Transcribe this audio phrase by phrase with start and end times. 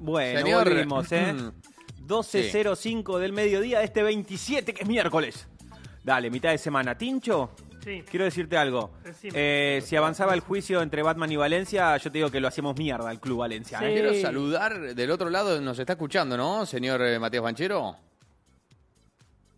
[0.00, 1.32] Bueno, Señor, volvimos, ¿eh?
[1.32, 5.46] mm, 12.05 del mediodía de este 27, que es miércoles.
[6.02, 6.96] Dale, mitad de semana.
[6.96, 7.50] Tincho,
[7.84, 8.02] Sí.
[8.10, 8.90] quiero decirte algo.
[9.04, 9.32] Decime.
[9.34, 12.76] Eh, si avanzaba el juicio entre Batman y Valencia, yo te digo que lo hacíamos
[12.76, 13.78] mierda al Club Valencia.
[13.78, 13.84] Sí.
[13.86, 13.92] ¿eh?
[13.94, 17.96] Quiero saludar del otro lado, nos está escuchando, ¿no, señor eh, Matías Banchero?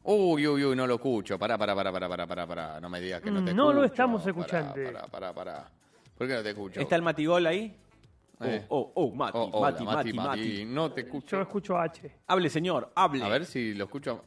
[0.04, 1.38] Uy, uy, uy, no lo escucho.
[1.38, 2.80] Pará, pará, pará, pará, pará, pará, pará.
[2.80, 3.80] No me digas que no Mm, te no escucho.
[3.80, 4.74] lo estamos Pará, escuchando.
[4.74, 5.70] Pará, pará, pará.
[6.18, 6.80] ¿Por qué no te escucho?
[6.80, 7.74] ¿Está el Matigol ahí?
[8.48, 8.66] Eh.
[8.68, 10.64] Oh, oh, oh, Mati, Oh, hola, Mati, Mati, Mati.
[10.64, 11.36] No te escucho.
[11.36, 12.10] Yo escucho H.
[12.26, 13.24] Hable, señor, hable.
[13.24, 14.24] A ver si lo escucho.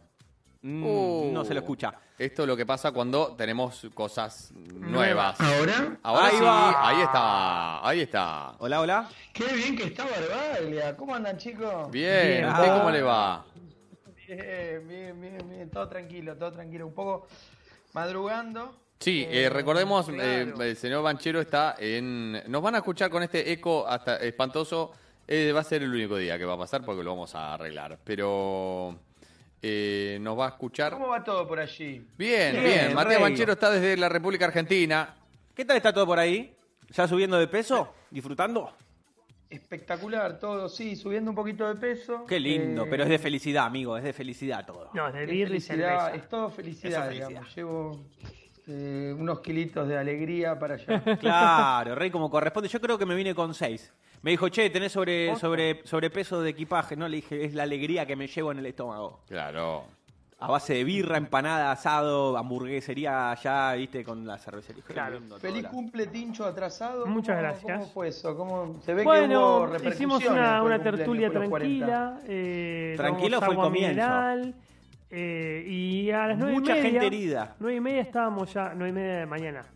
[0.62, 1.94] Mm, Uh, no se lo escucha.
[2.18, 5.40] Esto es lo que pasa cuando tenemos cosas nuevas.
[5.40, 5.98] ¿Ahora?
[6.02, 6.90] Ahora Ahí sí, va.
[6.90, 8.56] ahí está, ahí está.
[8.60, 9.10] Hola, hola.
[9.34, 10.96] Qué bien que está Barbaglia.
[10.98, 11.92] ¿Cómo andan, chicos?
[11.92, 12.46] Bien, Bien.
[12.50, 13.46] ¿usted cómo le va?
[14.28, 15.70] Bien, bien, bien, bien.
[15.70, 16.88] Todo tranquilo, todo tranquilo.
[16.88, 17.28] Un poco
[17.94, 18.76] madrugando.
[19.00, 20.24] Sí, eh, Eh, recordemos, claro.
[20.64, 22.42] eh, el señor Banchero está en...
[22.48, 24.92] Nos van a escuchar con este eco hasta espantoso.
[25.28, 27.54] Eh, va a ser el único día que va a pasar porque lo vamos a
[27.56, 28.00] arreglar.
[28.04, 28.98] Pero
[29.62, 30.94] eh, nos va a escuchar...
[30.94, 32.06] ¿Cómo va todo por allí?
[32.18, 32.64] Bien, bien.
[32.64, 33.24] Bien, Matías rey.
[33.24, 35.16] Banchero está desde la República Argentina.
[35.54, 36.56] ¿Qué tal está todo por ahí?
[36.92, 37.94] ¿Ya subiendo de peso?
[38.12, 38.74] ¿Disfrutando?
[39.50, 42.26] Espectacular todo, sí, subiendo un poquito de peso.
[42.28, 44.90] Qué lindo, Eh, pero es de felicidad, amigo, es de felicidad todo.
[44.94, 46.16] No, es de es birra y felicidad, cerveza.
[46.16, 47.56] es todo felicidad, es digamos.
[47.56, 48.06] Llevo
[48.68, 51.02] eh, unos kilitos de alegría para allá.
[51.20, 52.70] Claro, rey, como corresponde.
[52.70, 53.92] Yo creo que me vine con seis.
[54.22, 56.96] Me dijo, che, tenés sobre, sobre, sobrepeso de equipaje.
[56.96, 59.20] No, le dije, es la alegría que me llevo en el estómago.
[59.28, 59.84] Claro.
[60.40, 64.84] A base de birra, empanada, asado, hamburguesería allá, viste, con la cervecería.
[64.84, 65.20] Claro.
[65.40, 67.06] Feliz la- cumple, Tincho, atrasado.
[67.06, 67.80] Muchas ¿Cómo- gracias.
[67.80, 68.36] ¿Cómo fue eso?
[68.36, 71.86] ¿Cómo, se ve que hubo Bueno, hicimos una, una tertulia después de los 40.
[71.86, 72.20] tranquila.
[72.28, 73.90] eh, Tranquilo fue el comienzo.
[73.92, 74.56] mineral,
[75.18, 77.56] eh, y a las nueve y Mucha media, gente herida.
[77.60, 79.66] Nueve y media estábamos ya, nueve y media de mañana.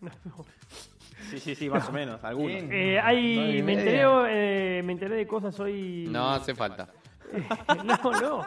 [1.30, 2.62] Sí, sí, sí, más o menos, algunos.
[2.70, 6.06] Eh, hay, me, enteré, eh, me enteré de cosas hoy.
[6.08, 6.88] No hace falta.
[7.84, 8.46] no, no.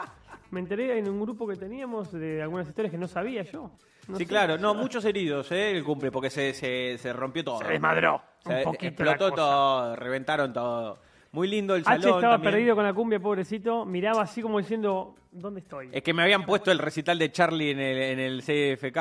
[0.52, 3.72] Me enteré en un grupo que teníamos de algunas historias que no sabía yo.
[4.08, 4.28] No sí, sé.
[4.28, 5.72] claro, no, muchos heridos, ¿eh?
[5.72, 7.60] El cumple, porque se, se, se rompió todo.
[7.60, 8.22] Se desmadró.
[8.40, 9.42] Se un poquito la explotó cosa.
[9.44, 11.00] todo, reventaron todo.
[11.34, 12.00] Muy lindo el salón.
[12.00, 12.54] H estaba también.
[12.54, 13.86] perdido con la cumbia, pobrecito.
[13.86, 15.90] Miraba así como diciendo, ¿dónde estoy?
[15.92, 18.98] Es que me habían puesto el recital de Charlie en el, en el CFK.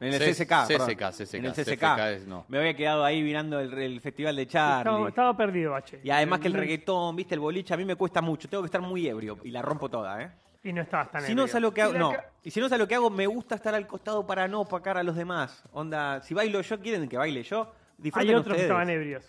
[0.00, 0.52] En el CSK.
[0.68, 1.82] CSK, CSK, En el CSK.
[2.16, 2.44] Es no.
[2.48, 4.78] Me había quedado ahí mirando el, el festival de Charlie.
[4.90, 6.00] Estaba, estaba perdido, H.
[6.02, 8.48] Y además que el No- reggaetón, viste, el boliche, a mí me cuesta mucho.
[8.48, 10.30] Tengo que estar muy ebrio y la rompo toda, ¿eh?
[10.64, 11.52] Y no estabas tan Si no ebrio.
[11.52, 12.12] sé lo que hago, Y no.
[12.12, 14.60] ca- Y si no sé lo que hago, me gusta estar al costado para no
[14.62, 15.62] opacar a los demás.
[15.72, 17.70] Onda, si bailo yo, quieren que baile yo.
[17.98, 19.24] Disfruten Hay otros que estaban ebrios.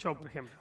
[0.00, 0.54] Yo, por ejemplo.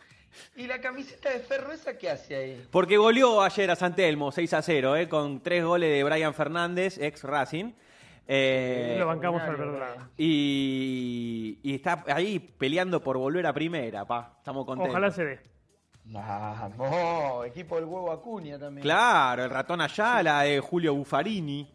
[0.56, 2.68] ¿Y la camiseta de ferro esa qué hace ahí?
[2.72, 5.10] Porque goleó ayer a San Telmo 6 a 0, ¿eh?
[5.10, 7.74] con tres goles de Brian Fernández, ex Racing.
[8.28, 9.96] Eh, lo bancamos al verdad.
[10.16, 14.36] y, y está ahí peleando por volver a primera, pa.
[14.38, 14.92] Estamos contentos.
[14.92, 15.40] Ojalá se dé.
[16.06, 18.82] Vamos, equipo del huevo Acuña también.
[18.82, 21.70] Claro, el ratón Ayala, de Julio Buffarini.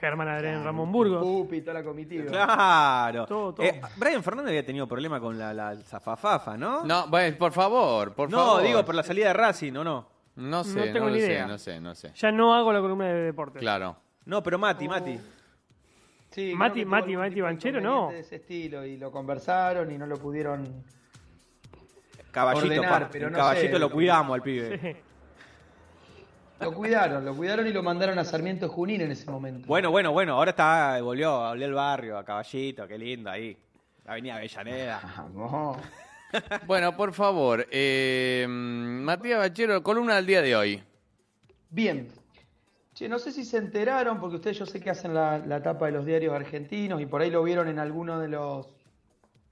[0.00, 1.22] Germán Adrián Ramón Burgos.
[1.22, 2.24] Pupi, toda la comitiva.
[2.26, 3.26] Claro.
[3.26, 3.66] Todo, todo.
[3.66, 6.84] Eh, Brian Fernández había tenido problema con la, la zafafafa, ¿no?
[6.84, 8.62] No, bueno, por favor, por No, favor.
[8.62, 10.08] digo, por la salida de Racing, ¿o no?
[10.36, 11.46] No sé, No no, tengo lo ni sé, idea.
[11.46, 12.12] no sé, no sé.
[12.14, 13.60] Ya no hago la columna de deportes.
[13.60, 13.96] Claro.
[14.24, 15.18] No, pero Mati, Mati.
[16.30, 18.10] Sí, creo Mati- Mati- Mati Banchero, no.
[18.10, 20.84] De ese estilo y lo conversaron y no lo pudieron.
[22.30, 23.08] Caballito, Ordenar, pa.
[23.10, 23.78] pero no caballito sé.
[23.78, 24.78] lo cuidamos al pibe.
[24.78, 24.96] Sí.
[26.60, 29.66] Lo cuidaron, lo cuidaron y lo mandaron a Sarmiento Junín en ese momento.
[29.68, 33.56] Bueno, bueno, bueno, ahora está, volvió, volvió al barrio, a Caballito, qué lindo ahí.
[34.06, 35.00] Avenida Avellaneda.
[35.34, 35.78] Vamos.
[36.66, 40.82] Bueno, por favor, eh, Matías Bachero, columna del día de hoy.
[41.70, 42.08] Bien.
[42.92, 45.86] Che, no sé si se enteraron, porque ustedes yo sé que hacen la, la tapa
[45.86, 48.68] de los diarios argentinos y por ahí lo vieron en alguno de los,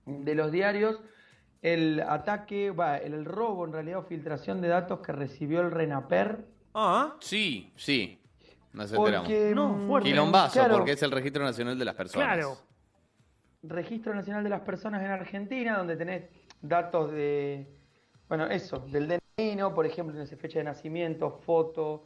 [0.05, 1.01] de los diarios,
[1.63, 5.71] el ataque, va, el, el robo en realidad o filtración de datos que recibió el
[5.71, 6.45] RENAPER.
[6.79, 8.21] Ah, Sí, sí.
[8.75, 9.29] Nos enteramos.
[9.29, 10.11] Porque, No, mm, fuerte.
[10.11, 12.27] Quilombazo, claro, porque es el Registro Nacional de las Personas.
[12.27, 12.59] Claro.
[13.63, 16.25] Registro Nacional de las Personas en Argentina, donde tenés
[16.61, 17.67] datos de,
[18.29, 19.75] bueno, eso, del DNI, ¿no?
[19.75, 22.05] por ejemplo, tenés fecha de nacimiento, foto,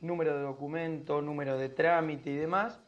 [0.00, 2.78] número de documento, número de trámite y demás.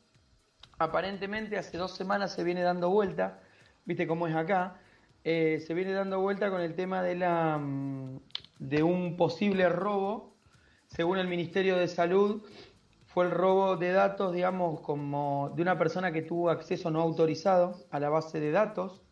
[0.79, 3.41] Aparentemente hace dos semanas se viene dando vuelta,
[3.85, 4.81] viste cómo es acá,
[5.25, 8.21] eh, se viene dando vuelta con el tema de, la, mm,
[8.61, 10.34] de un posible robo.
[10.94, 12.43] Según el Ministerio de Salud,
[13.06, 17.76] fue el robo de datos, digamos, como de una persona que tuvo acceso no autorizado
[17.91, 19.02] a la base de datos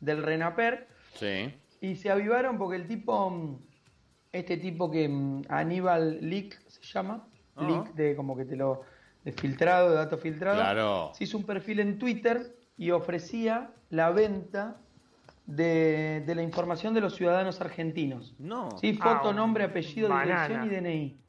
[0.00, 0.86] del RENAPER.
[1.14, 1.54] Sí.
[1.80, 3.58] Y se avivaron porque el tipo, mm,
[4.32, 7.26] este tipo que mm, Aníbal Leak se llama,
[7.56, 7.64] Ah.
[7.66, 8.82] Leak de como que te lo,
[9.24, 11.10] de filtrado, de datos filtrados, Claro.
[11.14, 14.76] se hizo un perfil en Twitter y ofrecía la venta
[15.46, 18.34] de, de la información de los ciudadanos argentinos.
[18.38, 18.70] No.
[18.78, 20.46] Sí, foto, Ah, nombre, apellido, banana.
[20.48, 21.20] dirección y DNI.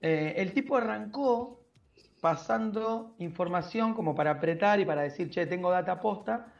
[0.00, 1.60] Eh, el tipo arrancó
[2.20, 6.52] pasando información como para apretar y para decir, che, tengo data posta,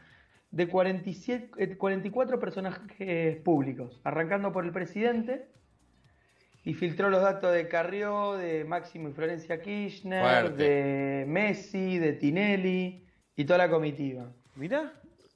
[0.50, 5.48] de 47, eh, 44 personajes públicos, arrancando por el presidente,
[6.64, 10.62] y filtró los datos de Carrió, de Máximo y Florencia Kirchner, Fuerte.
[10.62, 13.06] de Messi, de Tinelli
[13.37, 14.31] y toda la comitiva.
[14.56, 14.92] Mirá.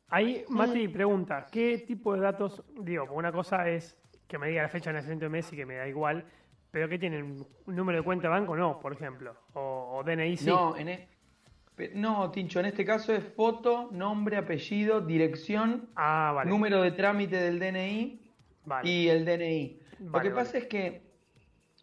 [0.08, 3.96] Ahí, Mati pregunta, ¿qué tipo de datos, digo, una cosa es
[4.28, 6.24] que me diga la fecha de nacimiento de Messi, que me da igual,
[6.75, 7.47] pero ¿qué tienen?
[7.67, 8.56] ¿Un número de cuenta de banco?
[8.56, 9.37] No, por ejemplo.
[9.55, 10.47] O, o DNI sí.
[10.47, 11.09] No, en e-
[11.94, 16.50] no, Tincho, en este caso es foto, nombre, apellido, dirección, Ah, vale.
[16.50, 18.21] número de trámite del DNI
[18.65, 18.91] Vale.
[18.91, 19.79] y el DNI.
[20.00, 20.31] Lo que vale.
[20.32, 21.03] pasa es que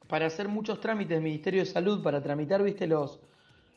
[0.10, 3.22] para hacer muchos trámites del Ministerio de Salud, para tramitar, viste, los,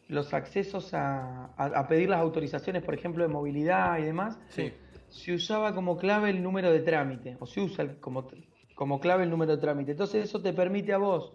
[0.09, 4.73] los accesos a, a- a pedir las autorizaciones, por ejemplo, de movilidad y demás, Sí.
[5.11, 8.29] se usaba como clave el número de trámite, o se usa como,
[8.75, 9.93] como clave el número de trámite.
[9.93, 11.33] Entonces eso te permite a vos,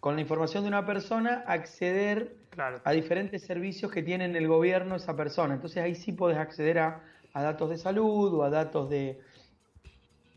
[0.00, 2.80] con la información de una persona, acceder Claro.
[2.84, 5.54] a diferentes servicios que tiene en el gobierno esa persona.
[5.54, 9.20] Entonces ahí sí podés acceder a, a datos de salud o a datos de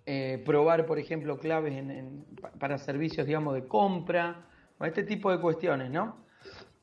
[0.06, 4.46] eh, probar, por ejemplo, claves en- en- pa- para servicios, digamos, de compra,
[4.78, 6.18] o este tipo de cuestiones, ¿no?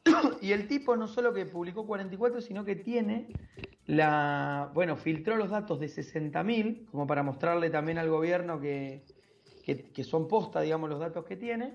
[0.40, 3.28] Y el tipo no solo que publicó 44, sino que tiene
[3.86, 9.04] la, bueno, filtró los datos de 60.000, como para mostrarle también al gobierno que,
[9.62, 11.74] que, que son posta, digamos, los datos que tiene,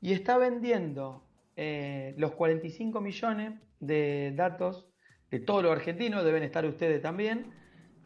[0.00, 1.24] y está vendiendo
[1.56, 4.86] eh, los 45 millones de datos
[5.30, 7.52] de todos los argentinos, deben estar ustedes también,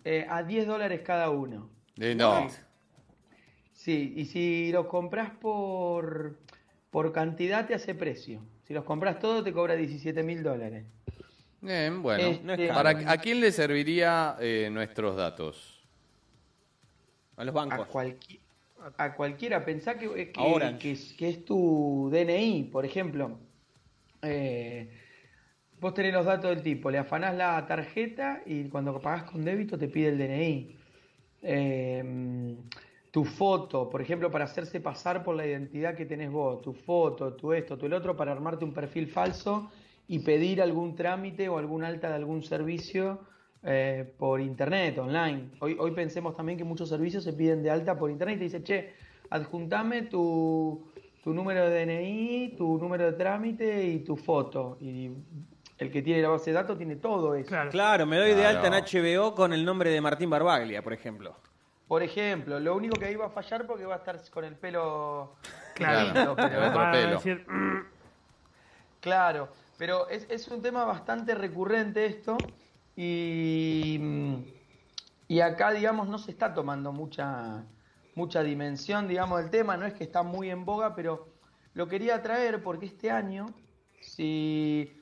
[0.05, 1.71] eh, a 10 dólares cada uno.
[1.99, 2.49] Eh, no.
[3.73, 6.39] Sí, y si los compras por,
[6.91, 8.43] por cantidad te hace precio.
[8.65, 10.85] Si los compras todo te cobra 17 mil dólares.
[11.61, 12.25] Bien, bueno.
[12.25, 12.75] Este, no es caro.
[12.75, 15.87] ¿Para, ¿A quién le serviría eh, nuestros datos?
[17.37, 17.89] A los a, bancos.
[17.89, 18.41] cualqui-
[18.97, 20.33] a cualquiera, pensá que, eh,
[20.79, 23.39] que, es, que es tu DNI, por ejemplo.
[24.23, 24.89] Eh,
[25.81, 29.79] vos tenés los datos del tipo, le afanás la tarjeta y cuando pagás con débito
[29.79, 30.77] te pide el DNI.
[31.43, 32.57] Eh,
[33.11, 37.35] tu foto, por ejemplo, para hacerse pasar por la identidad que tenés vos, tu foto,
[37.35, 39.71] tu esto, tu el otro, para armarte un perfil falso
[40.09, 43.21] y pedir algún trámite o algún alta de algún servicio
[43.65, 45.51] eh, por internet, online.
[45.61, 48.45] Hoy, hoy pensemos también que muchos servicios se piden de alta por internet y te
[48.45, 48.95] dice, che,
[49.31, 50.87] adjuntame tu,
[51.23, 54.77] tu número de DNI, tu número de trámite y tu foto.
[54.81, 55.11] Y
[55.79, 57.49] el que tiene la base de datos tiene todo eso.
[57.49, 57.71] Claro.
[57.71, 61.35] Claro, me doy de alta en HBO con el nombre de Martín Barbaglia, por ejemplo.
[61.89, 64.55] Por ejemplo, lo único que ahí va a fallar porque va a estar con el
[64.57, 65.35] pelo
[65.75, 67.11] Claro, pero- otro pelo.
[67.11, 67.85] decir, mm,
[69.01, 72.37] Claro, pero es, es un tema bastante recurrente esto
[72.97, 74.01] y,
[75.29, 77.67] y acá, digamos, no se está tomando mucha,
[78.15, 81.35] mucha dimensión, digamos, del tema, no es que está muy en boga, pero
[81.75, 83.47] lo quería traer porque este año,
[84.01, 84.93] si,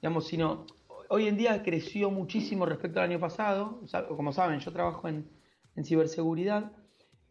[0.00, 0.66] digamos, si no,
[1.08, 3.82] hoy en día creció muchísimo respecto al año pasado,
[4.16, 5.28] como saben, yo trabajo en,
[5.76, 6.72] en ciberseguridad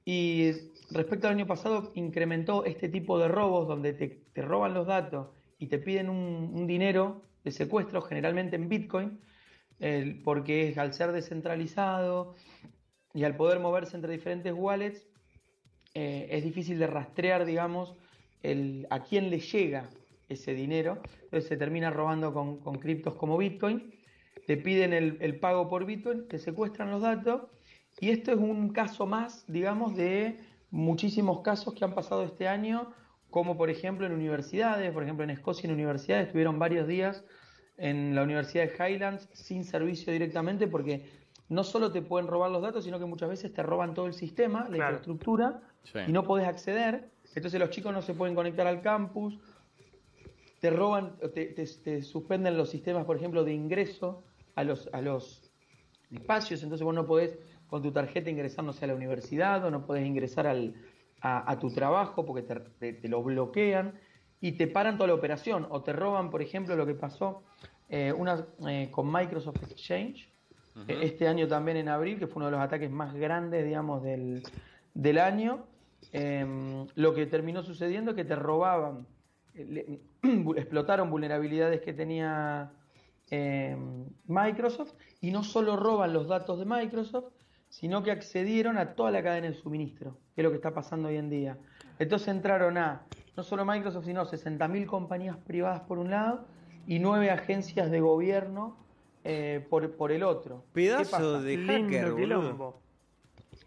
[0.06, 0.52] y
[0.92, 5.30] respecto al año pasado incrementó este tipo de robos donde te, te roban los datos
[5.58, 9.20] y te piden un, un dinero de secuestro, generalmente en Bitcoin,
[9.82, 12.36] el- porque al ser descentralizado
[13.14, 15.08] y al poder moverse entre diferentes wallets,
[15.94, 17.96] eh, es difícil de rastrear, digamos,
[18.44, 19.90] el, a quién le llega
[20.30, 21.02] ese dinero.
[21.24, 23.92] Entonces se termina robando con, criptos como Bitcoin,
[24.48, 27.44] te piden el, el pago por Bitcoin, te secuestran los datos.
[28.00, 30.40] Y esto es un caso más, digamos, de
[30.72, 32.94] muchísimos casos que han pasado este año,
[33.30, 37.24] como por ejemplo en universidades, por ejemplo en Escocia en universidades estuvieron varios días
[37.82, 41.10] en la Universidad de Highlands sin servicio directamente porque
[41.50, 44.14] no solo te pueden robar los datos, sino que muchas veces te roban todo el
[44.14, 44.82] sistema, la Claro.
[44.98, 46.00] infraestructura, Sí.
[46.08, 47.10] y no podés acceder.
[47.36, 49.40] Entonces los chicos no se pueden conectar al campus,
[50.60, 54.24] te roban, te, te- te suspenden los sistemas, por ejemplo, de ingreso
[54.56, 55.52] a los, a los
[56.12, 59.72] espacios, entonces vos no podés con tu tarjeta ingresar, no sé, a la universidad o
[59.72, 60.76] no podés ingresar al,
[61.22, 63.94] a, a tu trabajo porque te, te- te lo bloquean
[64.40, 67.44] y te paran toda la operación o te roban, por ejemplo, lo que pasó
[67.92, 70.28] eh, una, eh, con Microsoft Exchange,
[70.88, 74.02] eh, este año también en abril, que fue uno de los ataques más grandes, digamos,
[74.02, 74.42] del,
[74.94, 75.66] del año.
[76.14, 79.06] Em, lo que terminó sucediendo es que te robaban,
[79.54, 80.00] le-
[80.56, 82.72] explotaron vulnerabilidades que tenía
[83.30, 87.26] em, Microsoft y no solo roban los datos de Microsoft,
[87.70, 91.08] sino que accedieron a toda la cadena de suministro, que es lo que está pasando
[91.10, 91.58] hoy en día.
[92.00, 93.04] Entonces entraron a
[93.38, 96.46] no solo Microsoft, sino 60.000 compañías privadas por un lado
[96.88, 98.78] y nueve agencias de gobierno
[99.24, 100.64] eh, por, por el otro.
[100.74, 102.18] ¿Qué Pedazo de hacker, boludo.
[102.18, 102.82] quilombo.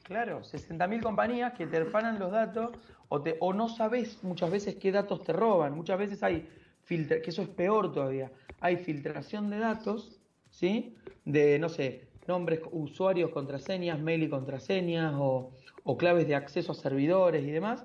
[0.02, 2.72] Claro, 60.000 compañías que te erfanan los datos
[3.08, 5.74] o, te, o no sabes muchas veces qué datos te roban.
[5.74, 6.48] Muchas veces hay
[6.82, 8.30] filtra, que eso es peor todavía.
[8.60, 10.96] Hay filtración de datos, ¿sí?
[11.24, 15.52] De, no sé, nombres, usuarios, contraseñas, mail y contraseñas o,
[15.84, 17.84] o claves de acceso a servidores y demás.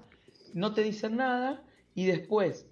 [0.54, 2.68] No te dicen nada y después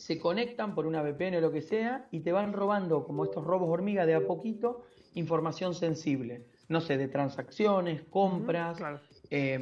[0.00, 3.44] se conectan por una VPN o lo que sea y te van robando, como estos
[3.44, 4.80] robos hormiga, de a poquito,
[5.14, 6.46] información sensible.
[6.68, 9.00] No sé, de transacciones, compras, claro.
[9.30, 9.58] eh,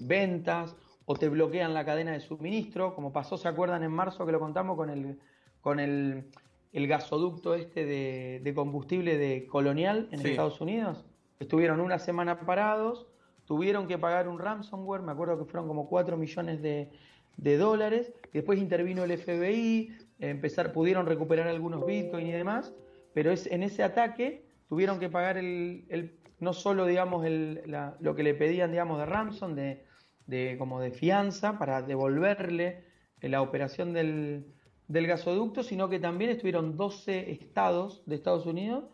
[0.00, 4.32] ventas, o te bloquean la cadena de suministro, como pasó, ¿se acuerdan en marzo que
[4.32, 5.18] lo contamos con el,
[5.60, 6.30] con el,
[6.72, 10.30] el gasoducto este de, de combustible de Colonial en Sí.
[10.30, 11.04] Estados Unidos?
[11.38, 13.08] Estuvieron una semana parados,
[13.44, 16.92] tuvieron que pagar un ransomware, me acuerdo que fueron como 4 millones de,
[17.36, 22.72] de dólares, después intervino el FBI, empezar, pudieron recuperar algunos bitcoins y demás,
[23.14, 27.96] pero es, en ese ataque tuvieron que pagar el, el- no solo digamos el- la-
[28.00, 29.84] lo que le pedían digamos de ransom, de,
[30.26, 32.84] de como de fianza para devolverle
[33.20, 34.46] la operación del,
[34.88, 38.84] del gasoducto, sino que también estuvieron 12 estados de Estados Unidos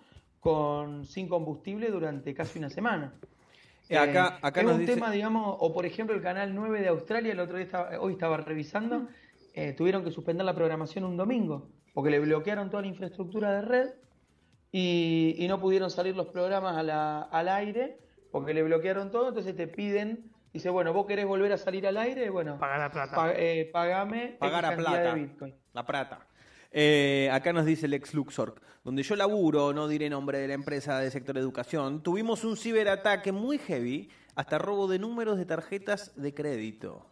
[0.40, 3.14] con sin combustible durante casi una semana.
[3.88, 6.80] Eh, acá- acá es nos un dice- tema, digamos, o por ejemplo el canal 9
[6.80, 9.08] de Australia, el otro día estaba, hoy estaba revisando,
[9.54, 13.62] eh, tuvieron que suspender la programación un domingo, porque le bloquearon toda la infraestructura de
[13.62, 13.88] red
[14.70, 17.98] y, y no pudieron salir los programas a la- al aire,
[18.30, 21.96] porque le bloquearon todo, entonces te piden, dice, bueno, vos querés volver a salir al
[21.96, 23.16] aire, bueno, Pagar la plata.
[23.16, 25.14] pa- eh, pagame Pagar a cantidad plata.
[25.14, 25.54] de Bitcoin.
[25.72, 26.26] La plata.
[26.70, 30.54] Eh, acá nos dice el ex Luxor, donde yo laburo, no diré nombre de la
[30.54, 36.12] empresa del sector educación, tuvimos un ciberataque muy heavy, hasta robo de números de tarjetas
[36.14, 37.06] de crédito.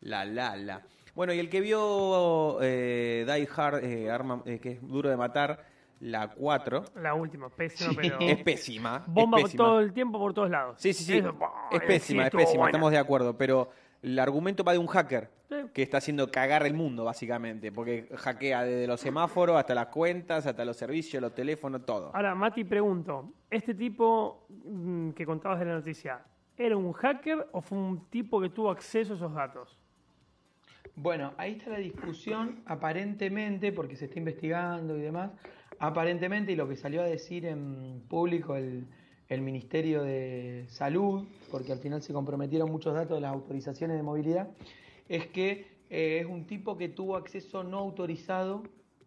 [0.00, 0.82] La, la, la.
[1.14, 5.16] Bueno, y el que vio eh, Die Hard, eh, arma, eh, que es duro de
[5.16, 5.66] matar,
[6.00, 8.18] la 4, La última, pésima, pero.
[8.20, 9.04] es pésima.
[9.06, 9.64] Bomba es pésima.
[9.64, 10.76] todo el tiempo por todos lados.
[10.80, 11.18] Sí, sí, sí.
[11.18, 11.36] Eso,
[11.70, 12.70] es sí, pésima, es pésima, buena.
[12.70, 13.36] estamos de acuerdo.
[13.36, 13.70] Pero
[14.02, 15.30] el argumento va de un hacker
[15.72, 17.70] que está haciendo cagar el mundo, básicamente.
[17.72, 22.10] Porque hackea desde los semáforos hasta las cuentas, hasta los servicios, los teléfonos, todo.
[22.14, 26.20] Ahora, Mati, pregunto: ¿este tipo mm, que contabas de la noticia,
[26.56, 29.78] era un hacker o fue un tipo que tuvo acceso a esos datos?
[30.94, 35.30] Bueno, ahí está la discusión, aparentemente, porque se está investigando y demás,
[35.78, 38.86] aparentemente, y lo que salió a decir en público el,
[39.32, 44.02] el Ministerio de Salud, porque al final se comprometieron muchos datos de las autorizaciones de
[44.02, 44.50] movilidad,
[45.08, 48.62] es que eh, es un tipo que tuvo acceso no autorizado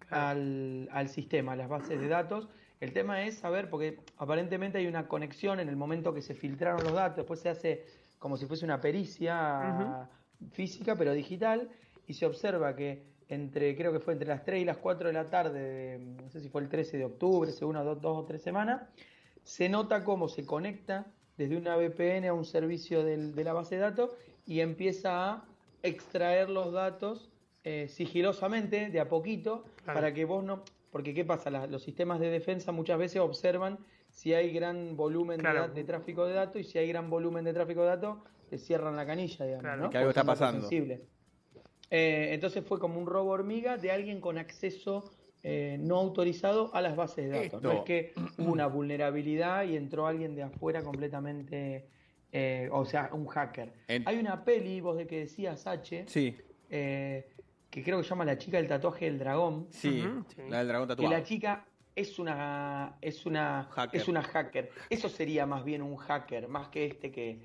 [0.09, 2.47] al, al sistema, a las bases de datos.
[2.79, 6.83] El tema es saber, porque aparentemente hay una conexión en el momento que se filtraron
[6.83, 7.85] los datos, después se hace
[8.17, 10.09] como si fuese una pericia
[10.51, 11.69] física, pero digital,
[12.07, 15.13] y se observa que entre, creo que fue entre las 3 y las 4 de
[15.13, 18.25] la tarde, de, no sé si fue el 13 de octubre, según dos, dos o
[18.25, 18.81] tres semanas,
[19.45, 21.05] se nota cómo se conecta
[21.37, 24.09] desde una VPN a un servicio del- de la base de datos
[24.45, 25.45] y empieza a
[25.83, 27.29] extraer los datos
[27.63, 29.97] eh, sigilosamente, de a poquito, Claro.
[29.99, 30.63] para que vos no...
[30.91, 31.49] Porque ¿qué pasa?
[31.49, 33.79] La- los sistemas de defensa muchas veces observan
[34.11, 35.59] si hay gran volumen de Claro.
[35.61, 38.17] da- de, tráfico de datos y si hay gran volumen de tráfico de datos,
[38.49, 39.81] te cierran la canilla, digamos, Claro.
[39.83, 39.89] ¿no?
[39.89, 40.67] Que algo está pasando.
[41.91, 45.11] Eh, entonces fue como un robo hormiga de alguien con acceso
[45.47, 47.61] eh, no autorizado a las bases de datos.
[47.61, 51.87] No es que hubo una vulnerabilidad y entró alguien de afuera completamente,
[52.31, 53.71] eh, o sea, un hacker.
[53.87, 56.35] En- Hay una peli, vos de que decías H, Sí,
[56.71, 57.27] eh,
[57.69, 60.03] que creo que se llama La chica del tatuaje del dragón, sí.
[60.49, 61.13] La del dragón que tatuado.
[61.13, 64.01] la chica es una es una Hacker.
[64.01, 64.71] es una hacker.
[64.89, 67.39] Eso sería más bien un hacker, más que este que,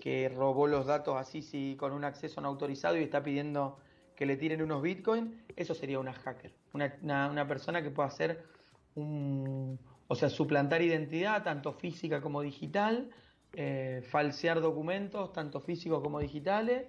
[0.00, 3.78] que robó los datos así sí, con un acceso no autorizado y está pidiendo
[4.16, 5.32] que le tiren unos bitcoins.
[5.56, 6.94] Eso sería una hacker, una,
[7.30, 8.44] una, persona que pueda hacer
[8.94, 9.78] un
[10.12, 13.10] o sea, suplantar identidad, tanto física como digital,
[13.54, 16.86] eh, falsear documentos, tanto físicos como digitales,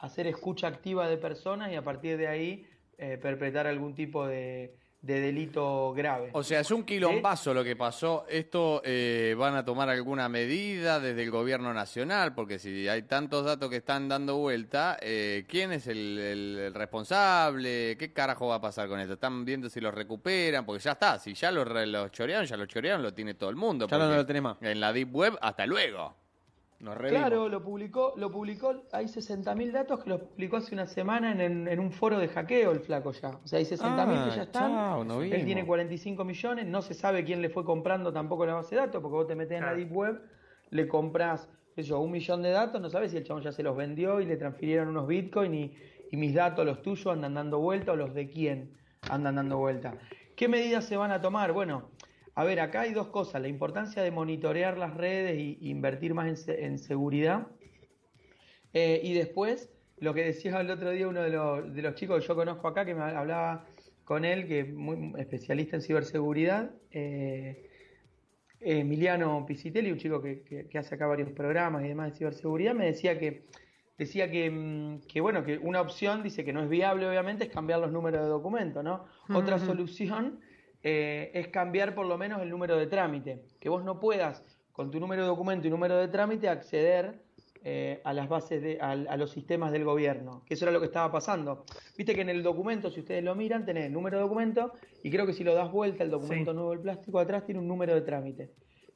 [0.00, 2.66] hacer escucha activa de personas y a partir de ahí
[2.98, 6.30] eh, perpetrar algún tipo de, de delito grave.
[6.32, 8.24] O sea, es un quilombazo lo que pasó.
[8.28, 12.34] ¿Esto eh, van a tomar alguna medida desde el gobierno nacional?
[12.34, 16.74] Porque si hay tantos datos que están dando vuelta, eh, ¿quién es el, el- el
[16.74, 17.96] responsable?
[17.98, 19.14] ¿Qué carajo va a pasar con esto?
[19.14, 20.64] ¿Están viendo si los recuperan?
[20.64, 23.50] Porque ya está, si ya los, re- los chorearon, ya los chorearon, lo tiene todo
[23.50, 23.86] el mundo.
[23.86, 24.56] Ya no lo tenés más.
[24.62, 26.16] En la Deep Web, hasta luego.
[26.84, 26.96] Nos.
[26.98, 31.40] Claro, lo publicó, lo publicó, hay 60.000 datos que los publicó hace una semana en,
[31.40, 33.30] en- en un foro de hackeo el flaco ya.
[33.30, 33.80] O sea, hay 60.000
[34.18, 34.70] Ah, que ya están.
[34.72, 38.54] chao, no Él tiene 45 millones, no se sabe quién le fue comprando tampoco la
[38.54, 39.74] base de datos, porque vos te metés en la.
[39.74, 40.20] Deep Web,
[40.70, 43.52] le compras, qué sé yo, un millón de datos, no sabes si el chabón ya
[43.52, 45.74] se los vendió y le transfirieron unos bitcoin y,
[46.10, 48.76] y mis datos, los tuyos, andan dando vuelta o los de quién
[49.10, 49.94] andan dando vuelta.
[50.36, 51.52] ¿Qué medidas se van a tomar?
[51.52, 51.90] Bueno,
[52.34, 53.40] a ver, acá hay dos cosas.
[53.42, 57.46] La importancia de monitorear las redes y, y invertir más en, se- en seguridad.
[58.72, 62.20] Eh, y después, lo que decía el otro día uno de los, de los chicos
[62.20, 63.66] que yo conozco acá, que me hablaba
[64.04, 67.70] con él, que es muy especialista en ciberseguridad, eh,
[68.60, 72.74] Emiliano Pisitelli, un chico que, que- que hace acá varios programas y demás de ciberseguridad,
[72.74, 73.44] me decía que
[73.98, 77.50] decía que, mm, que bueno, que una opción, dice que no es viable obviamente, es
[77.50, 79.04] cambiar los números de documento, ¿no?
[79.36, 80.40] Otra solución
[80.84, 84.90] eh, es cambiar por lo menos el número de trámite, que vos no puedas con
[84.90, 87.22] tu número de documento y número de trámite acceder
[87.66, 90.80] eh, a las bases de, al- a, los sistemas del gobierno, que eso era lo
[90.80, 91.64] que estaba pasando.
[91.96, 94.72] Viste que en el documento, si ustedes lo miran, tenés el número de documento
[95.02, 96.54] y creo que si lo das vuelta, el documento Sí.
[96.54, 98.50] nuevo del plástico atrás tiene un número de trámite.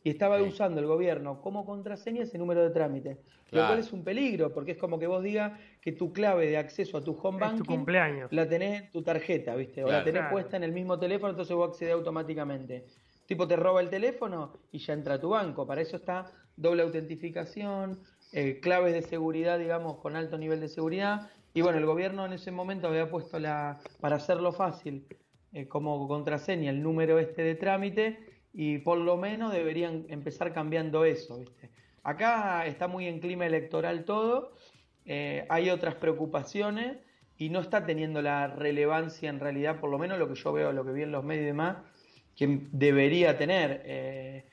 [0.05, 0.45] Y estaba Sí.
[0.45, 3.19] usando el gobierno como contraseña ese número de trámite.
[3.51, 6.57] Lo cual es un peligro, porque es como que vos digas que tu clave de
[6.59, 8.31] acceso a tu home Es tu banking cumpleaños.
[8.33, 9.83] la tenés en tu tarjeta, ¿viste?
[9.85, 10.35] O la tenés Claro.
[10.35, 12.85] puesta en el mismo teléfono, entonces vos accedés automáticamente.
[13.27, 15.67] Tipo te roba el teléfono y ya entra a tu banco.
[15.67, 18.01] Para eso está doble autentificación,
[18.33, 21.31] eh, claves de seguridad, digamos, con alto nivel de seguridad.
[21.55, 25.07] Y bueno, el gobierno en ese momento había puesto la, para hacerlo fácil,
[25.53, 28.19] eh, como contraseña el número este de trámite
[28.61, 31.71] y por lo menos deberían empezar cambiando eso, ¿viste?
[32.03, 34.57] Acá está muy en clima electoral todo,
[35.05, 36.97] eh, hay otras preocupaciones
[37.37, 40.73] y no está teniendo la relevancia en realidad, por lo menos lo que yo veo,
[40.73, 41.77] lo que vi en los medios y demás,
[42.35, 43.81] que debería tener.
[43.85, 44.45] eh,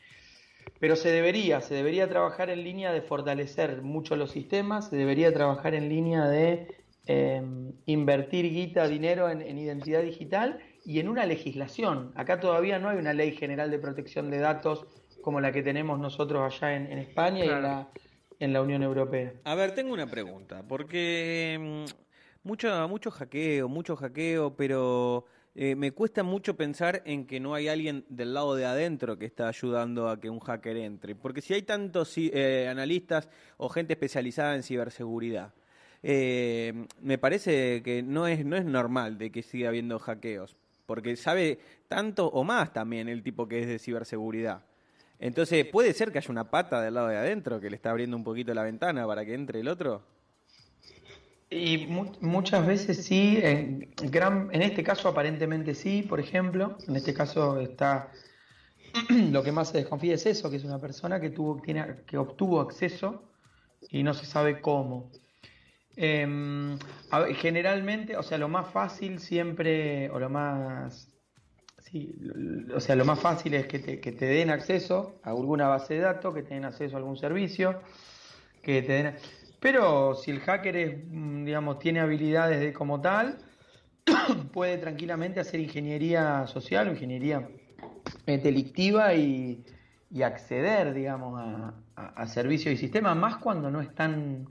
[0.79, 5.33] pero se debería, se debería trabajar en línea de fortalecer mucho los sistemas, se debería
[5.33, 6.67] trabajar en línea de
[7.07, 7.41] eh,
[7.87, 12.11] invertir guita, dinero en, en identidad digital y en una legislación.
[12.15, 14.85] Acá todavía no hay una ley general de protección de datos
[15.21, 17.89] como la que tenemos nosotros allá en, en España y en la,
[18.39, 19.33] en la Unión Europea.
[19.43, 25.91] A ver, tengo una pregunta, porque mm, mucho, mucho hackeo, mucho hackeo, pero eh, me
[25.93, 30.09] cuesta mucho pensar en que no hay alguien del lado de adentro que está ayudando
[30.09, 31.15] a que un hacker entre.
[31.15, 35.53] Porque si hay tantos eh, analistas o gente especializada en ciberseguridad,
[36.03, 41.15] eh, me parece que no es, no es normal de que siga habiendo hackeos, porque
[41.15, 44.63] sabe tanto o más también el tipo que es de ciberseguridad.
[45.19, 48.17] Entonces, ¿puede ser que haya una pata del lado de adentro que le está abriendo
[48.17, 50.03] un poquito la ventana para que entre el otro?
[51.49, 57.13] Y mu- muchas veces sí, en, en este caso aparentemente sí, por ejemplo, en este
[57.13, 58.11] caso está
[59.09, 62.17] lo que más se desconfía es eso, que es una persona que tuvo, tiene, que
[62.17, 63.23] obtuvo acceso
[63.89, 65.11] y no se sabe cómo.
[65.97, 66.77] Em,
[67.35, 71.09] generalmente, o sea, lo más fácil siempre, o lo más,
[71.77, 72.13] sí,
[72.73, 75.93] o sea, lo más fácil es que te, que te den acceso a alguna base
[75.95, 77.81] de datos, que te den acceso a algún servicio,
[78.61, 79.15] que te den...
[79.59, 83.37] Pero si el hacker es, mm, digamos, tiene habilidades de como tal,
[84.51, 87.47] puede tranquilamente hacer ingeniería social o ingeniería
[88.27, 89.63] eh, delictiva y,
[90.11, 94.45] y acceder, digamos, a- a servicios y sistemas, más cuando no están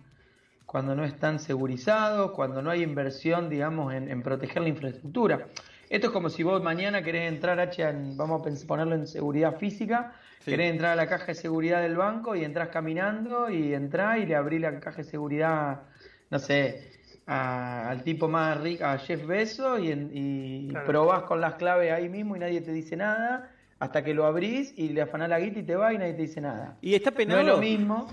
[0.75, 5.47] cuando no están segurizados, cuando no hay inversión, digamos, en, en proteger la infraestructura.
[5.89, 9.57] Esto es como si vos mañana querés entrar, H, en- vamos a ponerlo en seguridad
[9.57, 10.51] física, Sí.
[10.51, 14.27] querés entrar a la caja de seguridad del banco y entras caminando y entrás y
[14.27, 15.83] le abrís la caja de seguridad,
[16.31, 16.91] no sé,
[17.25, 20.87] a- al tipo más rico, a Jeff Bezos, y, en- y Claro.
[20.87, 24.75] probás con las claves ahí mismo y nadie te dice nada, hasta que lo abrís
[24.77, 26.79] y le afanás la guita y te va y nadie te dice nada.
[26.81, 27.41] ¿Y está No penado?
[27.43, 28.09] es lo mismo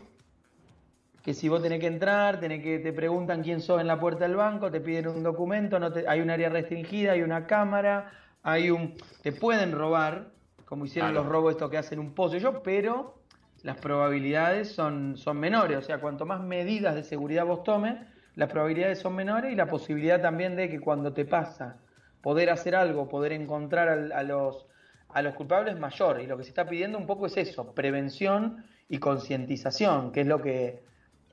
[1.23, 4.25] que si vos tenés que entrar, tenés que te preguntan quién sos en la puerta
[4.27, 8.11] del banco, te piden un documento, no te- hay un área restringida, hay una cámara,
[8.43, 10.29] hay un te pueden robar,
[10.65, 11.23] como hicieron Claro.
[11.25, 13.15] los robos estos que hacen un pozo yo, pero
[13.63, 17.95] las probabilidades son, son menores, o sea, cuanto más medidas de seguridad vos tomes,
[18.35, 21.77] las probabilidades son menores y la posibilidad también de que cuando te pasa
[22.21, 24.65] poder hacer algo, poder encontrar a los
[25.13, 27.73] a los culpables es mayor y lo que se está pidiendo un poco es eso,
[27.75, 30.83] prevención y concientización, que es lo que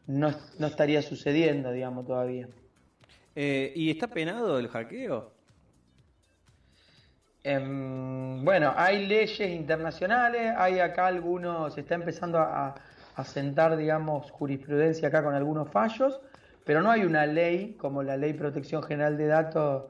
[0.09, 2.49] no, no estaría sucediendo, digamos, todavía.
[3.37, 5.33] Eh, ¿Y está penado el hackeo?
[7.45, 12.75] Em, bueno, hay leyes internacionales, hay acá algunos, se está empezando a,
[13.15, 16.21] a sentar, digamos, jurisprudencia acá con algunos fallos,
[16.65, 19.85] pero no hay una ley como la Ley Protección General de Datos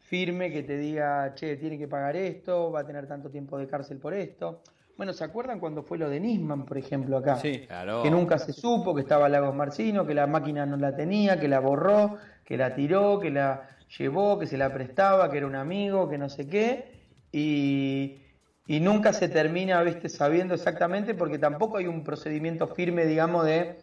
[0.00, 3.68] firme que te diga, che, tiene que pagar esto, va a tener tanto tiempo de
[3.68, 4.62] cárcel por esto.
[4.96, 7.36] Bueno, ¿se acuerdan cuando fue lo de Nisman, por ejemplo, acá?
[7.36, 8.02] Sí, Claro.
[8.02, 11.48] Que nunca se supo, que estaba Lagos Marcino, que la máquina no la tenía, que
[11.48, 15.54] la borró, que la tiró, que la llevó, que se la prestaba, que era un
[15.56, 17.00] amigo, que no sé qué.
[17.32, 18.18] Y,
[18.66, 23.78] y nunca se termina, viste, sabiendo exactamente, porque tampoco hay un procedimiento firme, digamos, de,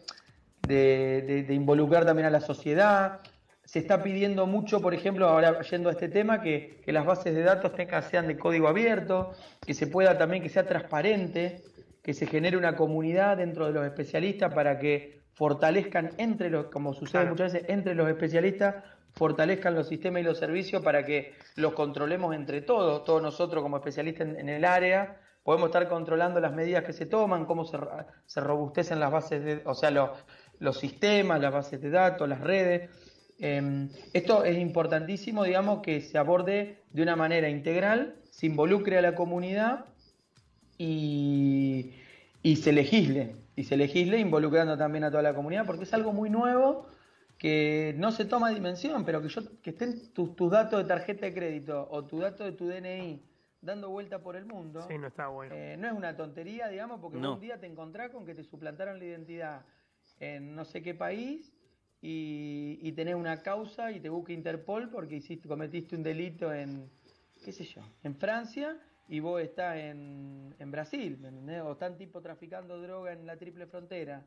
[0.66, 3.20] de, de- de involucrar también a la sociedad.
[3.68, 7.34] Se está pidiendo mucho, por ejemplo, ahora yendo a este tema, que, que las bases
[7.34, 9.32] de datos tengan, sean de código abierto,
[9.66, 11.62] que se pueda también, que sea transparente,
[12.02, 16.94] que se genere una comunidad dentro de los especialistas para que fortalezcan entre los, como
[16.94, 17.28] sucede Claro.
[17.32, 18.76] muchas veces, entre los especialistas,
[19.12, 23.76] fortalezcan los sistemas y los servicios para que los controlemos entre todos, todos nosotros como
[23.76, 27.76] especialistas en, en el área, podemos estar controlando las medidas que se toman, cómo se,
[28.24, 30.08] se robustecen las bases de, o sea, los,
[30.58, 32.88] los sistemas, las bases de datos, las redes.
[33.40, 39.02] Eh, esto es importantísimo, digamos, que se aborde de una manera integral, se involucre a
[39.02, 39.84] la comunidad
[40.76, 41.92] y,
[42.42, 46.12] y se legisle, y se legisle involucrando también a toda la comunidad, porque es algo
[46.12, 46.86] muy nuevo
[47.38, 51.34] que no se toma dimensión, pero que yo que estén tus datos de tarjeta de
[51.34, 53.22] crédito o tu dato de tu DNI
[53.60, 55.54] dando vuelta por el mundo, Sí, no está bueno.
[55.54, 57.34] eh, no es una tontería, digamos, porque No.
[57.34, 59.62] un día te encontrás con que te suplantaron la identidad
[60.20, 61.52] en no sé qué país
[62.00, 66.88] y, y tenés una causa y te busca Interpol porque hiciste, cometiste un delito en,
[67.44, 68.76] qué sé yo, en Francia
[69.08, 71.62] y vos estás en, en Brasil, ¿me entendés?
[71.62, 74.24] O están tipo traficando droga en la triple frontera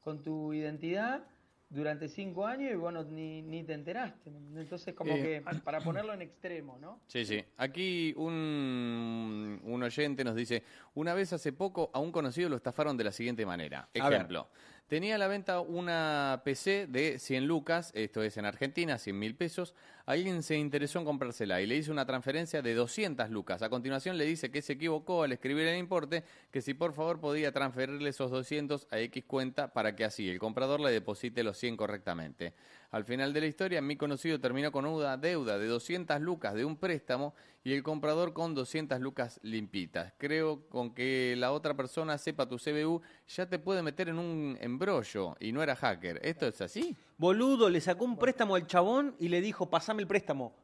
[0.00, 1.24] con tu identidad
[1.70, 4.30] durante cinco años y vos no- ni, ni te enteraste.
[4.56, 7.00] Entonces, como Eh, que para ponerlo en extremo, ¿no?
[7.06, 7.42] Sí, sí.
[7.56, 10.62] Aquí un, un oyente nos dice,
[10.94, 13.88] una vez hace poco a un conocido lo estafaron de la siguiente manera.
[13.94, 14.48] Ejemplo,
[14.88, 19.34] tenía a la venta una PC de 100 lucas, esto es en Argentina, 100 mil
[19.34, 19.74] pesos.
[20.06, 23.62] Alguien se interesó en comprársela y le hizo una transferencia de 200 lucas.
[23.62, 27.20] A continuación le dice que se equivocó al escribir el importe, que si por favor
[27.20, 31.56] podía transferirle esos 200 a X cuenta para que así el comprador le deposite los
[31.56, 32.52] 100 correctamente.
[32.94, 36.64] Al final de la historia, mi conocido terminó con una deuda de 200 lucas de
[36.64, 40.12] un préstamo y el comprador con 200 lucas limpitas.
[40.16, 44.56] Creo con que la otra persona sepa tu CBU ya te puede meter en un
[44.60, 46.20] embrollo y no era hacker.
[46.22, 46.96] ¿Esto es así?
[47.18, 50.54] Boludo, le sacó un préstamo al chabón y le dijo, pasame el préstamo.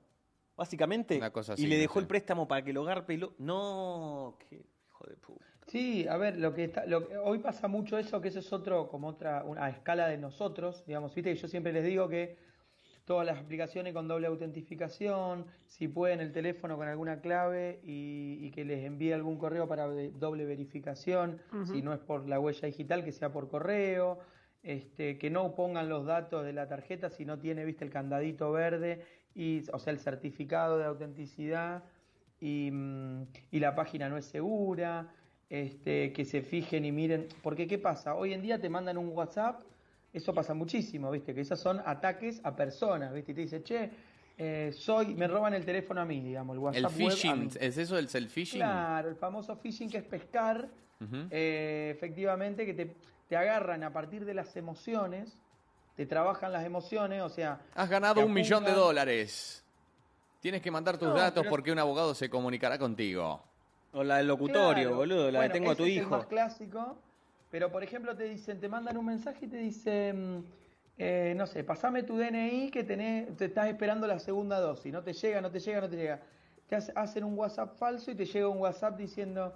[0.57, 1.17] Básicamente.
[1.17, 2.01] Una cosa así, y le no dejó sé.
[2.03, 3.35] el préstamo para que lo garpe y lo...
[3.39, 4.55] No, qué
[4.87, 5.50] hijo de puta.
[5.71, 8.53] Sí, a ver, lo que está, lo que- hoy pasa mucho eso, que eso es
[8.53, 12.37] otro, como otra, una escala de nosotros, digamos, viste que yo siempre les digo que
[13.05, 18.51] todas las aplicaciones con doble autentificación, si pueden el teléfono con alguna clave y, y
[18.51, 23.05] que les envíe algún correo para doble verificación, si no es por la huella digital,
[23.05, 24.19] que sea por correo,
[24.65, 28.51] este, que no pongan los datos de la tarjeta si no tiene, viste, el candadito
[28.51, 29.05] verde,
[29.37, 31.85] y, o sea, el certificado de autenticidad
[32.41, 35.15] y, mm, y la página no es segura,
[35.51, 38.15] este, que se fijen y miren, porque ¿qué pasa?
[38.15, 39.61] Hoy en día te mandan un WhatsApp,
[40.13, 41.35] eso pasa muchísimo, ¿viste?
[41.35, 43.33] Que esos son ataques a personas, ¿viste?
[43.33, 43.91] Y te dice, che,
[44.39, 47.51] eh, soy, me roban el teléfono a mí, digamos, el El WhatsApp a phishing.
[47.61, 48.59] ¿es eso el self-phishing?
[48.59, 50.69] Claro, el famoso phishing que es pescar,
[51.31, 52.95] eh, efectivamente, que te,
[53.29, 55.37] te agarran a partir de las emociones,
[55.97, 57.61] te trabajan las emociones, o sea...
[57.75, 59.65] Has ganado un millón de dólares.
[60.41, 63.43] Tienes que mandar tus No, datos porque un abogado se comunicará contigo.
[63.93, 64.97] O la del locutorio, Claro.
[64.97, 66.17] boludo, la Bueno, de tengo a tu ese es el hijo.
[66.17, 66.99] más clásico,
[67.51, 70.45] pero por ejemplo te dicen, te mandan un mensaje y te dicen,
[70.97, 75.03] eh, no sé, pasame tu DNI que tenés, te estás esperando la segunda dosis, no
[75.03, 76.21] te llega, no te llega, no te llega.
[76.69, 79.55] Te hace- hacen un WhatsApp falso y te llega un WhatsApp diciendo,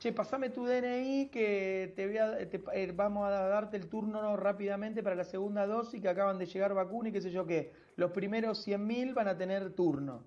[0.00, 4.36] che, pasame tu DNI que te voy a, te- eh, vamos a darte el turno
[4.36, 7.72] rápidamente para la segunda dosis que acaban de llegar vacuna y qué sé yo qué.
[7.94, 10.24] Los primeros 100.000 van a tener turno.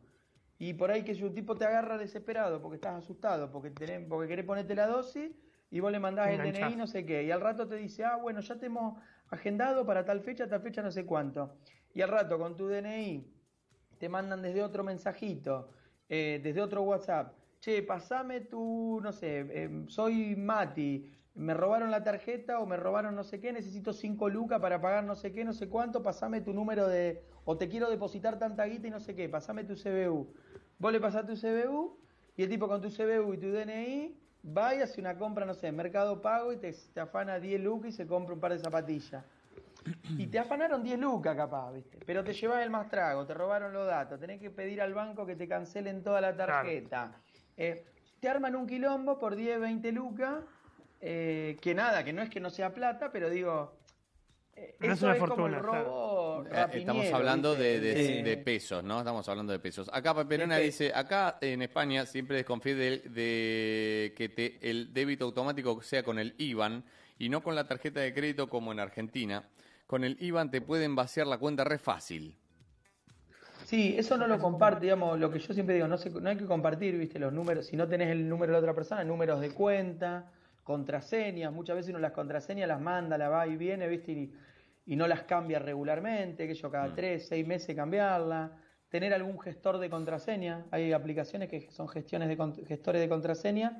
[0.61, 4.27] Y por ahí que un tipo te agarra desesperado porque estás asustado, porque, tenés, porque
[4.27, 5.31] querés ponerte la dosis
[5.71, 6.51] y vos le mandás el.
[6.51, 7.23] DNI, no sé qué.
[7.23, 10.61] Y al rato te dice, ah, bueno, ya te hemos agendado para tal fecha, tal
[10.61, 11.55] fecha, no sé cuánto.
[11.93, 13.25] Y al rato con tu DNI
[13.97, 15.69] te mandan desde otro mensajito,
[16.09, 17.33] eh, desde otro WhatsApp.
[17.61, 23.15] Che, pasame tu, no sé, eh, soy Mati, me robaron la tarjeta o me robaron
[23.15, 26.41] no sé qué, necesito 5 lucas para pagar no sé qué, no sé cuánto, pasame
[26.41, 29.73] tu número de, o te quiero depositar tanta guita y no sé qué, pasame tu
[29.73, 30.31] CBU.
[30.77, 31.97] Vos le pasás tu CBU
[32.37, 34.15] y el tipo con tu CBU y tu DNI
[34.55, 37.59] va y hace una compra, no sé, en Mercado Pago y te, te afana 10
[37.61, 39.25] lucas y se compra un par de zapatillas.
[40.15, 41.97] Y te afanaron 10 lucas capaz, ¿viste?
[42.05, 45.25] Pero te llevas el más trago, te robaron los datos, tenés que pedir al banco
[45.25, 47.13] que te cancelen toda la tarjeta.
[47.57, 47.83] Eh,
[48.19, 50.43] te arman un quilombo por 10, 20 lucas,
[51.01, 53.73] eh, que nada, que no es que no sea plata, pero digo,
[54.59, 57.79] eh, No es eso una es como fortuna, el robo Eh, rapiniero, Estamos hablando de,
[57.79, 57.95] ¿viste?
[57.95, 58.21] de- Sí.
[58.23, 58.99] de pesos, ¿no?
[58.99, 59.89] Estamos hablando de pesos.
[59.93, 64.93] Acá Perona De pe- dice, acá en España siempre desconfíe de, de que te- el
[64.93, 66.83] débito automático sea con el IBAN
[67.17, 69.43] y no con la tarjeta de crédito como en Argentina.
[69.87, 72.35] Con el IBAN te pueden vaciar la cuenta re fácil.
[73.65, 76.37] Sí, eso no lo comparte, digamos, lo que yo siempre digo, no, se- no hay
[76.37, 79.41] que compartir, viste, los números, si no tenés el número de la otra persona, números
[79.41, 80.31] de cuenta,
[80.63, 84.33] contraseñas, muchas veces uno las contraseñas las manda, la va y viene, viste, y,
[84.89, 88.57] y no las cambia regularmente, que yo cada tres, seis meses cambiarla,
[88.89, 93.77] tener algún gestor de contraseña, hay aplicaciones que son gestiones de gestores de contraseña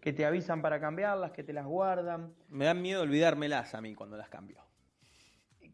[0.00, 3.94] que te avisan para cambiarlas, que te las guardan, Me dan miedo olvidármelas a mí
[3.94, 4.60] cuando las cambio.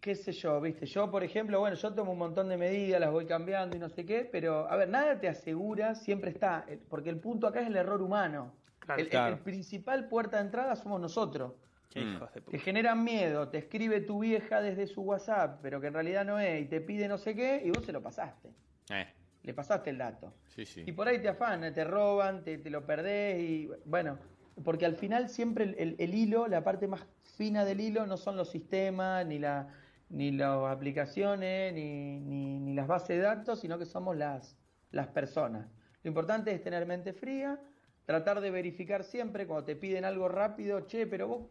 [0.02, 3.10] qué sé yo, viste, yo por ejemplo, bueno, yo tomo un montón de medidas, las
[3.10, 6.78] voy cambiando y no sé qué, pero a ver, nada te asegura, siempre está, eh,
[6.90, 8.52] porque el punto acá es el error humano.
[8.80, 9.00] Claro.
[9.00, 9.36] el, el- Claro.
[9.36, 11.52] el principal puerta de entrada somos nosotros.
[11.94, 12.00] Mm.
[12.16, 15.94] hijos de Te generan miedo, te escribe tu vieja desde su WhatsApp, pero que en
[15.94, 18.50] realidad no es, y te pide no sé qué, y vos se lo pasaste.
[18.90, 19.06] Eh,
[19.42, 20.32] Le pasaste el dato.
[20.48, 20.82] sí, sí.
[20.86, 24.18] Y por ahí te afanan, te roban, te, te lo perdés y bueno,
[24.64, 28.16] porque al final siempre el, el- el hilo, la parte más fina del hilo no
[28.16, 29.68] son los sistemas, ni la
[30.10, 34.56] ni las aplicaciones, ni, ni, ni las bases de datos, sino que somos las,
[34.90, 35.66] las personas.
[36.02, 37.58] Lo importante es tener mente fría,
[38.04, 41.42] tratar de verificar siempre cuando te piden algo rápido, che, pero vos,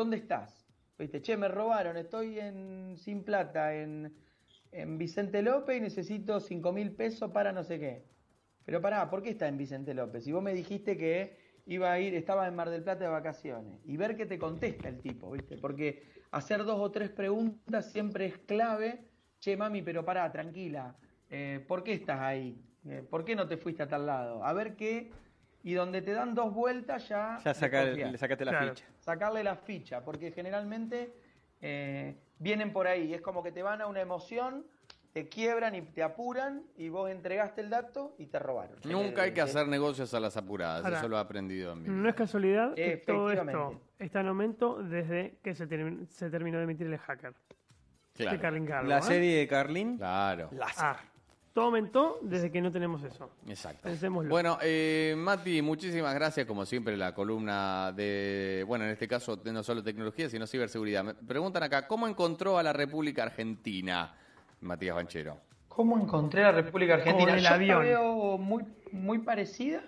[0.00, 0.66] ¿dónde estás?
[0.98, 1.20] ¿Viste?
[1.20, 4.14] Che, me robaron, estoy en sin plata, en,
[4.72, 7.94] en Vicente López y necesito cinco mil pesos para no sé qué.
[8.64, 10.24] Pero pará, ¿por qué está en Vicente López?
[10.24, 13.80] Si vos me dijiste que iba a ir, estaba en Mar del Plata de vacaciones.
[13.84, 15.56] Y ver qué te contesta el tipo, ¿viste?
[15.58, 19.04] Porque hacer dos o tres preguntas siempre es clave.
[19.38, 20.96] Che, mami, pero pará, tranquila.
[21.28, 22.64] eh, ¿Por qué estás ahí?
[22.84, 24.44] Eh, ¿Por qué no te fuiste a tal lado?
[24.44, 25.10] A ver qué.
[25.62, 27.38] Y donde te dan dos vueltas ya.
[27.44, 28.74] Ya saca- desconfías le sacaste la Claro.
[28.74, 28.86] ficha.
[28.98, 31.12] sacarle la ficha, porque generalmente
[31.62, 34.64] eh, vienen por ahí, es como que te van a una emoción,
[35.12, 38.76] te quiebran y te apuran y vos entregaste el dato y te robaron.
[38.84, 41.82] Nunca hay que Eh, hacer negocios a las apuradas, Ahora, eso lo he aprendido en
[41.82, 46.30] mi No es casualidad que todo esto está en aumento desde que se, termi- se
[46.30, 47.34] terminó de emitir el hacker.
[48.16, 48.38] De.
[48.38, 49.02] Carlin La ¿eh?
[49.02, 49.96] serie de Carlin.
[49.96, 50.50] Claro.
[50.78, 50.96] Ah,
[51.52, 53.30] todo aumentó desde que no tenemos eso.
[53.46, 53.82] Exacto.
[53.82, 54.30] Pensémoslo.
[54.30, 59.52] Bueno, eh, Mati, muchísimas gracias, como siempre, la columna de, bueno, en este caso, de
[59.52, 61.02] no solo tecnología, sino ciberseguridad.
[61.04, 64.14] Me preguntan acá, ¿cómo encontró a la República Argentina,
[64.60, 65.38] Matías Banchero?
[65.68, 67.30] ¿Cómo encontré la República Argentina?
[67.30, 67.82] Con el Yo la avión.
[67.82, 69.82] veo muy, muy parecida.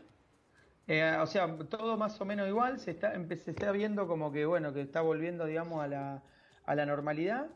[0.88, 2.80] Eh, o sea, todo más o menos igual.
[2.80, 6.22] Se está, se está viendo como que, bueno, que está volviendo, digamos, a la,
[6.64, 7.46] a la normalidad.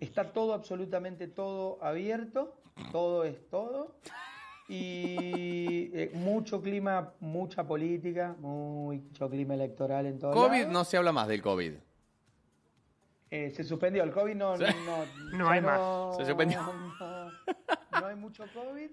[0.00, 2.61] Está todo, absolutamente todo abierto.
[2.90, 3.96] Todo es todo.
[4.68, 11.12] Y eh, mucho clima, mucha política, mucho clima electoral en todo COVID, no se habla
[11.12, 11.74] más del COVID.
[13.30, 15.04] Eh, se suspendió, el COVID no, no, no,
[15.38, 16.16] No hay más.
[16.16, 16.60] Se suspendió.
[16.62, 17.30] No,
[18.00, 18.90] no hay mucho COVID.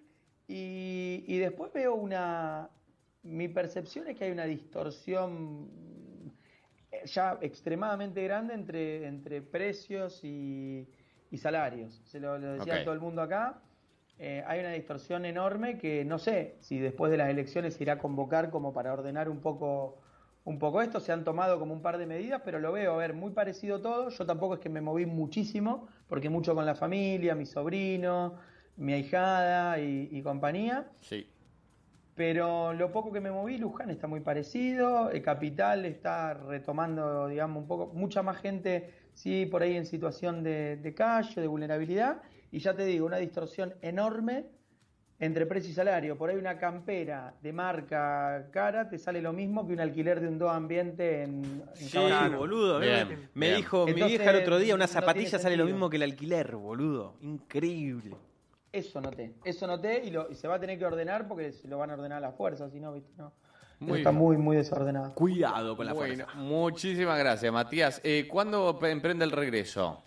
[0.47, 2.69] Y, y después veo una.
[3.23, 5.69] Mi percepción es que hay una distorsión
[6.91, 10.87] eh, ya extremadamente grande entre, entre precios y,
[11.29, 12.01] y salarios.
[12.05, 12.83] Se lo, lo decía Ok.
[12.85, 13.61] todo el mundo acá.
[14.21, 17.93] Eh, hay una distorsión enorme que no sé si después de las elecciones se irá
[17.93, 19.97] a convocar como para ordenar un poco,
[20.43, 20.99] un poco esto.
[20.99, 23.81] Se han tomado como un par de medidas, pero lo veo, a ver, muy parecido
[23.81, 24.09] todo.
[24.09, 28.35] Yo tampoco es que me moví muchísimo, porque mucho con la familia, mi sobrino,
[28.75, 30.87] mi ahijada y, y compañía.
[31.01, 31.25] Sí.
[32.15, 37.61] Pero lo poco que me moví, Luján está muy parecido, el Capital está retomando, digamos,
[37.61, 42.21] un poco, mucha más gente, sí, por ahí en situación de, de calle, de vulnerabilidad,
[42.51, 44.45] y ya te digo, una distorsión enorme
[45.21, 46.17] entre precio y salario.
[46.17, 50.27] Por ahí una campera de marca cara te sale lo mismo que un alquiler de
[50.29, 52.37] un dos ambiente en, en Sí, Caballero.
[52.37, 52.79] boludo.
[52.79, 53.57] Bien, me, bien.
[53.57, 57.15] dijo mi vieja el otro día, una zapatilla sale lo mismo que el alquiler, boludo.
[57.21, 58.15] Increíble.
[58.71, 61.67] Eso noté, eso noté y, lo, y se va a tener que ordenar porque se
[61.67, 63.09] lo van a ordenar a la fuerza, si no, ¿viste?
[63.17, 63.33] No.
[63.79, 64.21] Muy está bien.
[64.21, 65.13] muy, muy desordenado.
[65.15, 66.37] Cuidado con la Bueno, fuerza.
[66.39, 67.99] muchísimas gracias, Matías.
[68.03, 70.03] Eh, ¿Cuándo emprende el regreso?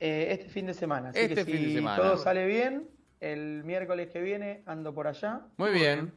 [0.00, 1.10] Eh, este fin de semana.
[1.10, 1.96] Así Este que fin de si semana.
[2.02, 2.88] todo sale bien,
[3.20, 5.42] el miércoles que viene ando por allá.
[5.58, 6.12] Muy bien.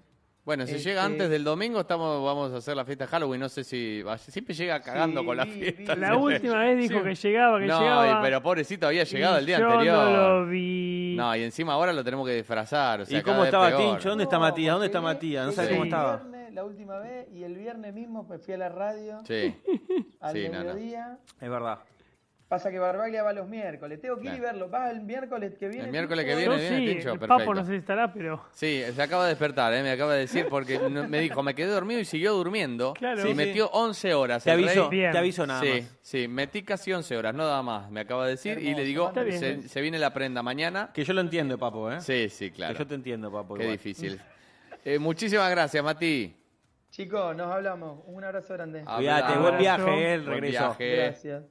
[0.45, 3.39] Bueno, si Este- llega antes del domingo, estamos vamos a hacer la fiesta de Halloween.
[3.39, 4.03] No sé si.
[4.27, 5.95] Siempre llega cagando Sí, con la fiesta.
[5.95, 7.03] La última vez dijo Sí.
[7.05, 8.19] que llegaba, que no, llegaba.
[8.19, 9.95] y- pero pobrecito, había llegado y el día yo anterior.
[10.03, 11.15] no lo vi.
[11.17, 13.01] No, y encima ahora lo tenemos que disfrazar.
[13.01, 13.75] O sea, ¿Y cómo estaba.
[13.77, 14.09] Tincho?
[14.09, 14.73] ¿Dónde está No, Matías?
[14.73, 15.45] ¿Dónde está Matías?
[15.45, 15.69] No Sí.
[15.71, 16.17] cómo estaba.
[16.17, 19.55] viernes, la última vez y el viernes mismo me fui a la radio Sí.
[20.19, 20.73] al Sí, no, no.
[20.73, 21.17] mediodía.
[21.39, 21.79] Es verdad.
[22.53, 23.99] Pasa que Barbaglia va los miércoles.
[23.99, 24.69] Tengo que ir y verlo.
[24.69, 25.85] ¿Va el miércoles que viene?
[25.85, 27.27] El miércoles que viene, viene, sí, el perfecto.
[27.27, 28.45] Papo no sé si estará, pero...
[28.51, 29.81] Sí, se acaba de despertar, ¿eh?
[29.81, 32.93] me acaba de decir, porque me dijo, me quedé dormido y siguió durmiendo.
[32.93, 33.21] Claro.
[33.21, 34.43] y Sí, metió 11 horas.
[34.43, 35.97] Te el aviso, te aviso nada sí, más.
[36.03, 38.59] sí, metí casi 11 horas, no nada más, me acaba de decir.
[38.59, 40.91] y le digo, se, se viene la prenda mañana.
[40.93, 42.01] Que yo lo entiendo, papo, ¿eh?
[42.01, 42.73] Sí, sí, claro.
[42.75, 43.55] Que yo te entiendo, papo.
[43.55, 43.77] Qué igual.
[43.77, 44.21] difícil.
[44.85, 46.35] Eh, muchísimas gracias, Mati.
[46.91, 48.01] Chicos, nos hablamos.
[48.05, 48.83] Un abrazo grande.
[48.83, 50.75] Cuídate, buen viaje, eh, el Buen regreso.
[50.77, 50.95] viaje.
[50.97, 51.43] Gracias.